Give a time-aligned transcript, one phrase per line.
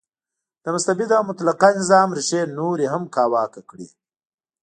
[0.63, 3.87] د مستبد او مطلقه نظام ریښې نورې هم کاواکه کړې.